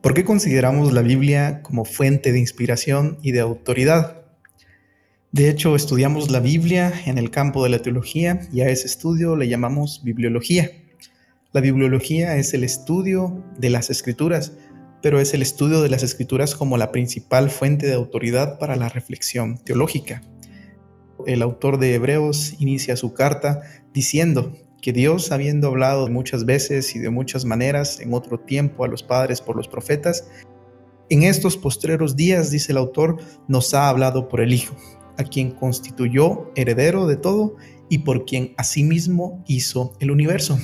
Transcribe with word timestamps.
¿Por 0.00 0.14
qué 0.14 0.24
consideramos 0.24 0.94
la 0.94 1.02
Biblia 1.02 1.60
como 1.62 1.84
fuente 1.84 2.32
de 2.32 2.38
inspiración 2.38 3.18
y 3.20 3.32
de 3.32 3.40
autoridad? 3.40 4.22
De 5.30 5.50
hecho, 5.50 5.76
estudiamos 5.76 6.30
la 6.30 6.40
Biblia 6.40 6.90
en 7.04 7.18
el 7.18 7.30
campo 7.30 7.62
de 7.62 7.68
la 7.68 7.82
teología 7.82 8.40
y 8.50 8.62
a 8.62 8.70
ese 8.70 8.86
estudio 8.86 9.36
le 9.36 9.46
llamamos 9.46 10.00
bibliología. 10.02 10.70
La 11.52 11.60
bibliología 11.60 12.38
es 12.38 12.54
el 12.54 12.64
estudio 12.64 13.44
de 13.58 13.68
las 13.68 13.90
escrituras, 13.90 14.54
pero 15.02 15.20
es 15.20 15.34
el 15.34 15.42
estudio 15.42 15.82
de 15.82 15.90
las 15.90 16.02
escrituras 16.02 16.54
como 16.54 16.78
la 16.78 16.92
principal 16.92 17.50
fuente 17.50 17.86
de 17.86 17.92
autoridad 17.92 18.58
para 18.58 18.76
la 18.76 18.88
reflexión 18.88 19.58
teológica. 19.58 20.22
El 21.26 21.42
autor 21.42 21.78
de 21.78 21.94
Hebreos 21.94 22.54
inicia 22.58 22.96
su 22.96 23.12
carta 23.12 23.60
diciendo, 23.92 24.56
que 24.80 24.92
Dios, 24.92 25.32
habiendo 25.32 25.68
hablado 25.68 26.08
muchas 26.08 26.44
veces 26.44 26.94
y 26.96 26.98
de 26.98 27.10
muchas 27.10 27.44
maneras 27.44 28.00
en 28.00 28.14
otro 28.14 28.38
tiempo 28.38 28.84
a 28.84 28.88
los 28.88 29.02
padres 29.02 29.40
por 29.40 29.56
los 29.56 29.68
profetas, 29.68 30.28
en 31.10 31.24
estos 31.24 31.56
postreros 31.56 32.16
días, 32.16 32.50
dice 32.50 32.72
el 32.72 32.78
autor, 32.78 33.16
nos 33.48 33.74
ha 33.74 33.88
hablado 33.88 34.28
por 34.28 34.40
el 34.40 34.52
Hijo, 34.52 34.76
a 35.18 35.24
quien 35.24 35.50
constituyó 35.50 36.52
heredero 36.54 37.06
de 37.06 37.16
todo 37.16 37.56
y 37.88 37.98
por 37.98 38.24
quien 38.24 38.54
asimismo 38.56 39.42
hizo 39.46 39.92
el 40.00 40.10
universo. 40.10 40.58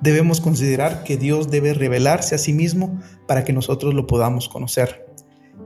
Debemos 0.00 0.40
considerar 0.40 1.04
que 1.04 1.16
Dios 1.16 1.50
debe 1.50 1.74
revelarse 1.74 2.34
a 2.34 2.38
sí 2.38 2.52
mismo 2.52 3.00
para 3.26 3.44
que 3.44 3.52
nosotros 3.52 3.94
lo 3.94 4.06
podamos 4.06 4.48
conocer. 4.48 5.07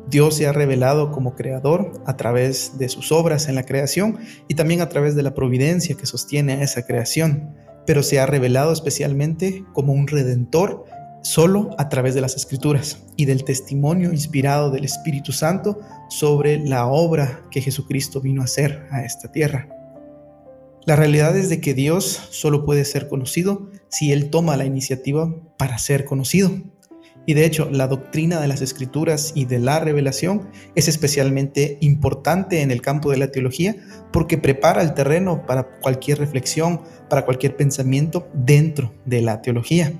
Dios 0.09 0.37
se 0.37 0.47
ha 0.47 0.53
revelado 0.53 1.11
como 1.11 1.35
creador 1.35 1.93
a 2.07 2.17
través 2.17 2.79
de 2.79 2.89
sus 2.89 3.13
obras 3.13 3.49
en 3.49 3.55
la 3.55 3.65
creación 3.65 4.19
y 4.49 4.55
también 4.55 4.81
a 4.81 4.89
través 4.89 5.15
de 5.15 5.23
la 5.23 5.35
providencia 5.35 5.97
que 5.97 6.07
sostiene 6.07 6.55
a 6.55 6.63
esa 6.63 6.85
creación, 6.85 7.55
pero 7.87 8.03
se 8.03 8.21
ha 8.21 8.27
revelado 8.27 8.73
especialmente 8.73 9.65
como 9.73 9.93
un 9.93 10.07
redentor 10.07 10.85
solo 11.23 11.71
a 11.79 11.89
través 11.89 12.15
de 12.15 12.21
las 12.21 12.35
escrituras 12.37 12.99
y 13.17 13.27
del 13.27 13.45
testimonio 13.45 14.13
inspirado 14.13 14.71
del 14.71 14.85
Espíritu 14.85 15.33
Santo 15.33 15.79
sobre 16.09 16.59
la 16.59 16.87
obra 16.87 17.43
que 17.51 17.63
Jesucristo 17.63 18.21
vino 18.21 18.43
a 18.43 18.45
hacer 18.45 18.87
a 18.91 19.05
esta 19.05 19.31
tierra. 19.31 19.69
La 20.85 20.97
realidad 20.97 21.37
es 21.37 21.49
de 21.49 21.61
que 21.61 21.75
Dios 21.75 22.21
solo 22.31 22.65
puede 22.65 22.85
ser 22.85 23.09
conocido 23.09 23.71
si 23.89 24.13
Él 24.13 24.31
toma 24.31 24.57
la 24.57 24.65
iniciativa 24.65 25.33
para 25.57 25.79
ser 25.79 26.05
conocido. 26.05 26.51
Y 27.25 27.35
de 27.35 27.45
hecho, 27.45 27.69
la 27.71 27.87
doctrina 27.87 28.41
de 28.41 28.49
las 28.49 28.63
escrituras 28.63 29.33
y 29.35 29.45
de 29.45 29.61
la 29.61 29.79
revelación 29.79 30.49
es 30.75 30.89
especialmente 30.89 31.79
importante 31.81 32.63
en 32.63 32.71
el 32.71 32.83
campo 32.83 33.11
de 33.11 33.17
la 33.17 33.31
teología 33.31 33.77
porque 34.13 34.39
prepara 34.39 34.83
el 34.83 34.95
terreno 34.95 35.47
para 35.47 35.79
cualquier 35.81 36.19
reflexión, 36.19 36.81
para 37.09 37.25
cualquier 37.25 37.57
pensamiento 37.57 38.29
dentro 38.35 38.93
de 39.05 39.23
la 39.23 39.41
teología. 39.41 39.93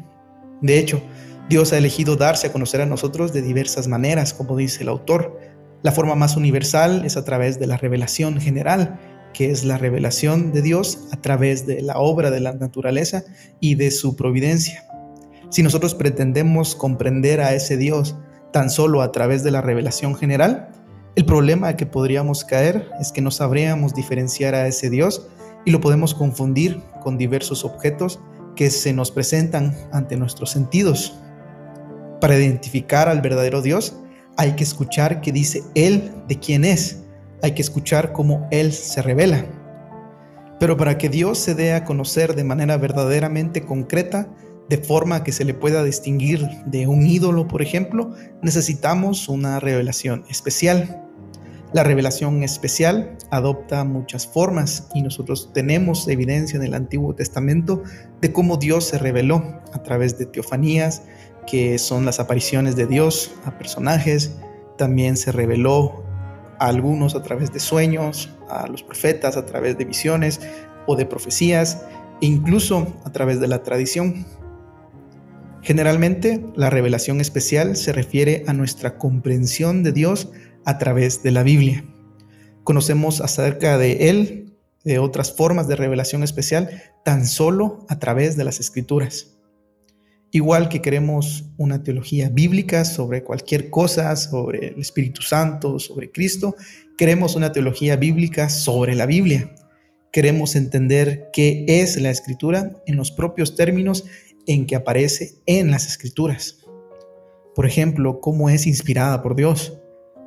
De 0.61 0.79
hecho, 0.79 1.01
Dios 1.49 1.73
ha 1.73 1.79
elegido 1.79 2.17
darse 2.17 2.49
a 2.49 2.53
conocer 2.53 2.81
a 2.81 2.87
nosotros 2.87 3.33
de 3.33 3.43
diversas 3.43 3.87
maneras, 3.87 4.35
como 4.35 4.57
dice 4.57 4.83
el 4.83 4.89
autor. 4.89 5.39
La 5.83 5.93
forma 5.93 6.15
más 6.15 6.37
universal 6.37 7.05
es 7.05 7.17
a 7.17 7.25
través 7.25 7.59
de 7.59 7.67
la 7.67 7.77
revelación 7.77 8.41
general, 8.41 8.99
que 9.33 9.51
es 9.51 9.65
la 9.65 9.79
revelación 9.79 10.53
de 10.53 10.63
Dios 10.63 11.09
a 11.13 11.21
través 11.21 11.67
de 11.67 11.83
la 11.83 11.99
obra 11.99 12.31
de 12.31 12.41
la 12.41 12.53
naturaleza 12.53 13.25
y 13.61 13.77
de 13.77 13.91
su 13.91 14.17
providencia. 14.17 14.85
Si 15.53 15.63
nosotros 15.63 15.95
pretendemos 15.95 16.75
comprender 16.75 17.43
a 17.43 17.53
ese 17.53 17.77
Dios 17.77 18.17
tan 18.55 18.71
solo 18.71 19.03
a 19.03 19.13
través 19.13 19.45
de 19.45 19.51
la 19.51 19.61
revelación 19.61 20.15
general, 20.15 20.71
el 21.15 21.27
problema 21.27 21.77
que 21.77 21.85
podríamos 21.85 22.43
caer 22.43 22.89
es 22.99 23.13
que 23.13 23.21
no 23.21 23.31
sabríamos 23.31 23.93
diferenciar 23.93 24.55
a 24.55 24.67
ese 24.67 24.89
Dios 24.89 25.29
y 25.67 25.71
lo 25.71 25.83
podemos 25.83 26.15
confundir 26.15 26.81
con 27.03 27.19
diversos 27.19 27.67
objetos 27.67 28.19
que 28.57 28.71
se 28.71 28.95
nos 28.95 29.11
presentan 29.11 29.77
ante 29.93 30.17
nuestros 30.17 30.49
sentidos. 30.49 31.19
Para 32.19 32.39
identificar 32.39 33.11
al 33.11 33.21
verdadero 33.21 33.61
Dios 33.61 33.95
hay 34.39 34.53
que 34.53 34.65
escuchar 34.65 35.21
qué 35.21 35.33
dice 35.33 35.63
Él 35.75 36.15
de 36.29 36.39
quién 36.39 36.65
es, 36.65 37.03
hay 37.43 37.53
que 37.53 37.61
escuchar 37.61 38.13
cómo 38.13 38.49
Él 38.51 38.73
se 38.73 39.03
revela. 39.03 39.45
Pero 40.59 40.79
para 40.79 40.97
que 40.97 41.11
Dios 41.11 41.37
se 41.37 41.55
dé 41.55 41.75
a 41.75 41.85
conocer 41.85 42.35
de 42.35 42.45
manera 42.45 42.79
verdaderamente 42.79 43.67
concreta, 43.67 44.29
de 44.69 44.79
forma 44.79 45.25
que 45.25 45.33
se 45.33 45.45
le 45.45 45.55
pueda 45.55 45.85
distinguir 45.85 46.49
de 46.67 46.87
un 46.87 47.07
ídolo, 47.07 47.49
por 47.49 47.63
ejemplo, 47.63 48.15
necesitamos 48.43 49.29
una 49.29 49.61
revelación 49.61 50.25
especial. 50.31 51.03
La 51.73 51.83
revelación 51.83 52.43
especial 52.43 53.17
adopta 53.31 53.85
muchas 53.85 54.27
formas 54.27 54.89
y 54.95 55.03
nosotros 55.03 55.51
tenemos 55.55 56.07
evidencia 56.07 56.59
en 56.59 56.65
el 56.65 56.75
Antiguo 56.75 57.15
Testamento 57.15 57.83
de 58.21 58.33
cómo 58.33 58.59
Dios 58.59 58.85
se 58.85 58.99
reveló 58.99 59.43
a 59.73 59.83
través 59.83 60.19
de 60.19 60.27
teofanías, 60.27 61.03
que 61.47 61.79
son 61.79 62.05
las 62.05 62.21
apariciones 62.21 62.77
de 62.77 62.87
Dios 62.87 63.33
a 63.45 63.57
personajes. 63.57 64.37
También 64.77 65.17
se 65.17 65.33
reveló 65.33 66.03
a 66.59 66.67
algunos 66.67 67.15
a 67.15 67.23
través 67.23 67.53
de 67.53 67.61
sueños, 67.61 68.31
a 68.51 68.67
los 68.69 68.83
profetas 68.83 69.37
a 69.37 69.47
través 69.47 69.79
de 69.79 69.87
visiones 69.87 70.41
o 70.87 70.95
de 70.95 71.07
profecías, 71.07 71.83
e 72.21 72.27
incluso 72.27 72.87
a 73.05 73.13
través 73.13 73.41
de 73.41 73.49
la 73.49 73.63
tradición. 73.63 74.27
Generalmente, 75.63 76.45
la 76.57 76.71
revelación 76.71 77.21
especial 77.21 77.77
se 77.77 77.93
refiere 77.93 78.43
a 78.49 78.53
nuestra 78.53 78.99
comprensión 78.99 79.85
de 79.85 79.93
Dios 79.93 80.29
a 80.65 80.79
través 80.79 81.23
de 81.23 81.31
la 81.31 81.45
Biblia. 81.45 81.85
Conocemos 82.65 83.21
acerca 83.21 83.79
de 83.79 84.09
Él, 84.11 84.57
de 84.85 84.99
otras 84.99 85.33
formas 85.33 85.69
de 85.69 85.77
revelación 85.77 86.25
especial, 86.25 86.83
tan 87.05 87.27
solo 87.27 87.87
a 87.89 88.01
través 88.01 88.37
de 88.37 88.43
las 88.43 88.59
escrituras. 88.59 89.39
Igual 90.33 90.69
que 90.69 90.83
queremos 90.83 91.45
una 91.59 91.85
teología 91.85 92.29
bíblica 92.29 92.85
sobre 92.85 93.23
cualquier 93.23 93.71
cosa, 93.71 94.17
sobre 94.17 94.69
el 94.69 94.81
Espíritu 94.81 95.23
Santo, 95.23 95.79
sobre 95.79 96.11
Cristo, 96.11 96.57
queremos 96.99 97.37
una 97.37 97.53
teología 97.53 97.95
bíblica 97.97 98.49
sobre 98.49 98.97
la 98.97 99.07
Biblia. 99.07 99.55
Queremos 100.11 100.57
entender 100.57 101.29
qué 101.33 101.65
es 101.69 102.01
la 102.01 102.11
escritura 102.11 102.83
en 102.87 102.97
los 102.97 103.13
propios 103.13 103.55
términos 103.55 104.05
en 104.47 104.67
que 104.67 104.77
aparece 104.77 105.41
en 105.47 105.71
las 105.71 105.87
escrituras. 105.87 106.59
Por 107.55 107.67
ejemplo, 107.67 108.21
cómo 108.21 108.49
es 108.49 108.67
inspirada 108.67 109.23
por 109.23 109.37
Dios, 109.37 109.79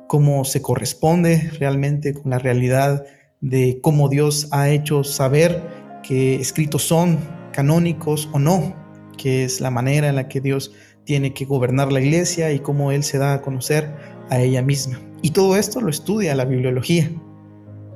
cómo 0.08 0.44
se 0.44 0.62
corresponde 0.62 1.50
realmente 1.58 2.14
con 2.14 2.30
la 2.30 2.38
realidad 2.38 3.04
de 3.40 3.80
cómo 3.82 4.08
Dios 4.08 4.48
ha 4.52 4.70
hecho 4.70 5.04
saber 5.04 5.62
que 6.02 6.36
escritos 6.36 6.82
son 6.82 7.18
canónicos 7.52 8.28
o 8.32 8.38
no, 8.38 8.74
que 9.18 9.44
es 9.44 9.60
la 9.60 9.70
manera 9.70 10.08
en 10.08 10.16
la 10.16 10.28
que 10.28 10.40
Dios 10.40 10.72
tiene 11.04 11.32
que 11.34 11.44
gobernar 11.44 11.92
la 11.92 12.00
iglesia 12.00 12.52
y 12.52 12.58
cómo 12.58 12.92
Él 12.92 13.02
se 13.02 13.18
da 13.18 13.34
a 13.34 13.42
conocer 13.42 13.94
a 14.30 14.40
ella 14.40 14.62
misma. 14.62 15.00
Y 15.22 15.30
todo 15.30 15.56
esto 15.56 15.80
lo 15.80 15.90
estudia 15.90 16.34
la 16.34 16.44
bibliología. 16.44 17.10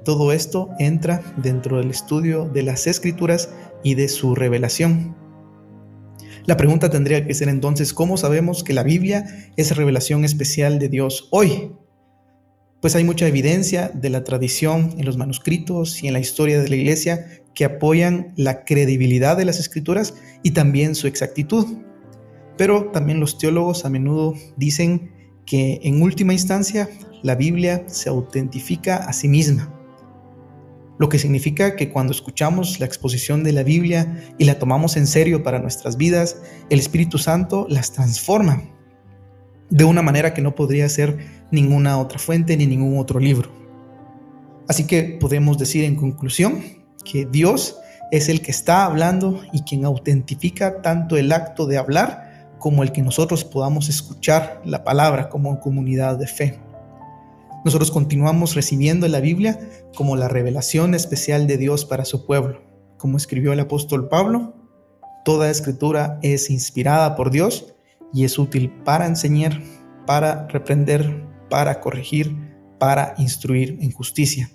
Todo 0.05 0.33
esto 0.33 0.71
entra 0.79 1.23
dentro 1.37 1.79
del 1.79 1.91
estudio 1.91 2.49
de 2.49 2.63
las 2.63 2.87
escrituras 2.87 3.53
y 3.83 3.95
de 3.95 4.09
su 4.09 4.35
revelación. 4.35 5.20
La 6.47 6.57
pregunta 6.57 6.91
tendría 6.91 7.27
que 7.27 7.35
ser 7.35 7.49
entonces, 7.49 7.93
¿cómo 7.93 8.17
sabemos 8.17 8.65
que 8.65 8.73
la 8.73 8.83
Biblia 8.83 9.25
es 9.57 9.77
revelación 9.77 10.25
especial 10.25 10.79
de 10.79 10.89
Dios 10.89 11.29
hoy? 11.31 11.73
Pues 12.81 12.97
hay 12.97 13.05
mucha 13.05 13.27
evidencia 13.29 13.91
de 13.93 14.09
la 14.09 14.25
tradición 14.25 14.95
en 14.97 15.05
los 15.05 15.19
manuscritos 15.19 16.03
y 16.03 16.07
en 16.07 16.15
la 16.15 16.21
historia 16.21 16.61
de 16.61 16.69
la 16.69 16.77
iglesia 16.77 17.27
que 17.55 17.65
apoyan 17.65 18.33
la 18.37 18.65
credibilidad 18.65 19.37
de 19.37 19.45
las 19.45 19.61
escrituras 19.61 20.15
y 20.43 20.53
también 20.53 20.95
su 20.95 21.07
exactitud. 21.07 21.67
Pero 22.57 22.91
también 22.91 23.21
los 23.21 23.37
teólogos 23.37 23.85
a 23.85 23.91
menudo 23.91 24.35
dicen 24.57 25.13
que 25.45 25.81
en 25.83 26.01
última 26.01 26.33
instancia 26.33 26.89
la 27.23 27.35
Biblia 27.35 27.85
se 27.87 28.09
autentifica 28.09 28.97
a 28.97 29.13
sí 29.13 29.29
misma 29.29 29.80
lo 31.01 31.09
que 31.09 31.19
significa 31.19 31.77
que 31.77 31.89
cuando 31.89 32.13
escuchamos 32.13 32.79
la 32.79 32.85
exposición 32.85 33.43
de 33.43 33.55
la 33.55 33.63
Biblia 33.63 34.23
y 34.37 34.45
la 34.45 34.59
tomamos 34.59 34.99
en 34.99 35.07
serio 35.07 35.43
para 35.43 35.59
nuestras 35.59 35.97
vidas, 35.97 36.37
el 36.69 36.79
Espíritu 36.79 37.17
Santo 37.17 37.67
las 37.71 37.93
transforma 37.93 38.63
de 39.71 39.85
una 39.85 40.03
manera 40.03 40.35
que 40.35 40.43
no 40.43 40.55
podría 40.55 40.87
ser 40.91 41.17
ninguna 41.51 41.99
otra 41.99 42.19
fuente 42.19 42.55
ni 42.55 42.67
ningún 42.67 42.99
otro 42.99 43.19
libro. 43.19 43.51
Así 44.69 44.87
que 44.87 45.17
podemos 45.19 45.57
decir 45.57 45.85
en 45.85 45.97
conclusión 45.97 46.63
que 47.03 47.25
Dios 47.25 47.79
es 48.11 48.29
el 48.29 48.43
que 48.43 48.51
está 48.51 48.85
hablando 48.85 49.41
y 49.55 49.63
quien 49.63 49.87
autentifica 49.87 50.83
tanto 50.83 51.17
el 51.17 51.33
acto 51.33 51.67
de 51.67 51.79
hablar 51.79 52.51
como 52.59 52.83
el 52.83 52.93
que 52.93 53.01
nosotros 53.01 53.43
podamos 53.43 53.89
escuchar 53.89 54.61
la 54.67 54.85
palabra 54.85 55.31
como 55.31 55.61
comunidad 55.61 56.19
de 56.19 56.27
fe. 56.27 56.70
Nosotros 57.63 57.91
continuamos 57.91 58.55
recibiendo 58.55 59.07
la 59.09 59.21
Biblia 59.21 59.61
como 59.95 60.17
la 60.17 60.29
revelación 60.29 60.95
especial 60.95 61.47
de 61.47 61.59
Dios 61.59 61.85
para 61.85 62.07
su 62.07 62.25
pueblo. 62.25 62.63
Como 62.97 63.19
escribió 63.19 63.53
el 63.53 63.61
apóstol 63.61 64.09
Pablo, 64.09 64.55
toda 65.27 65.51
escritura 65.51 66.19
es 66.23 66.49
inspirada 66.49 67.17
por 67.17 67.31
Dios 67.31 67.75
y 68.15 68.25
es 68.25 68.39
útil 68.39 68.73
para 68.85 69.07
enseñar, 69.07 69.61
para 70.07 70.47
reprender, 70.49 71.23
para 71.51 71.81
corregir, 71.81 72.35
para 72.79 73.15
instruir 73.19 73.79
en 73.83 73.93
justicia. 73.93 74.51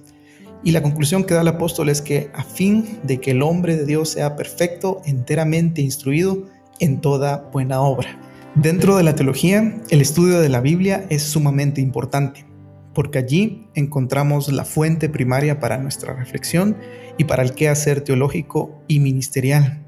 Y 0.63 0.71
la 0.71 0.81
conclusión 0.81 1.25
que 1.25 1.35
da 1.35 1.41
el 1.41 1.47
apóstol 1.47 1.89
es 1.89 2.01
que 2.01 2.31
a 2.33 2.43
fin 2.43 2.99
de 3.03 3.19
que 3.19 3.31
el 3.31 3.43
hombre 3.43 3.77
de 3.77 3.85
Dios 3.85 4.09
sea 4.09 4.35
perfecto, 4.35 5.01
enteramente 5.05 5.81
instruido 5.81 6.45
en 6.79 7.01
toda 7.01 7.49
buena 7.53 7.81
obra. 7.81 8.19
Dentro 8.55 8.97
de 8.97 9.03
la 9.03 9.13
teología, 9.13 9.79
el 9.91 10.01
estudio 10.01 10.39
de 10.39 10.49
la 10.49 10.61
Biblia 10.61 11.05
es 11.09 11.21
sumamente 11.21 11.81
importante, 11.81 12.45
porque 12.95 13.19
allí 13.19 13.67
encontramos 13.75 14.51
la 14.51 14.65
fuente 14.65 15.09
primaria 15.09 15.59
para 15.59 15.77
nuestra 15.77 16.13
reflexión 16.13 16.77
y 17.17 17.25
para 17.25 17.43
el 17.43 17.53
quehacer 17.53 18.01
teológico 18.01 18.81
y 18.87 18.99
ministerial. 18.99 19.83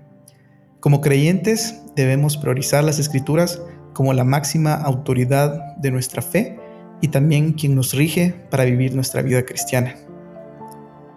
Como 0.82 1.02
creyentes, 1.02 1.82
debemos 1.96 2.38
priorizar 2.38 2.84
las 2.84 3.00
escrituras 3.00 3.62
como 3.94 4.14
la 4.14 4.24
máxima 4.24 4.76
autoridad 4.76 5.76
de 5.78 5.90
nuestra 5.90 6.22
fe 6.22 6.60
y 7.02 7.08
también 7.08 7.54
quien 7.54 7.74
nos 7.74 7.94
rige 7.94 8.36
para 8.52 8.66
vivir 8.66 8.94
nuestra 8.94 9.22
vida 9.22 9.44
cristiana. 9.44 9.96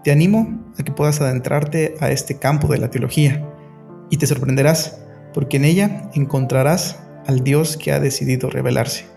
Te 0.03 0.13
animo 0.13 0.73
a 0.79 0.83
que 0.83 0.93
puedas 0.93 1.21
adentrarte 1.21 1.95
a 2.01 2.11
este 2.11 2.39
campo 2.39 2.69
de 2.69 2.79
la 2.79 2.91
teología 2.91 3.47
y 4.09 4.17
te 4.17 4.27
sorprenderás 4.27 4.99
porque 5.35 5.59
en 5.59 5.65
ella 5.67 6.11
encontrarás 6.15 7.01
al 7.27 7.45
Dios 7.45 7.77
que 7.77 7.93
ha 7.93 8.01
decidido 8.01 8.49
revelarse. 8.49 9.10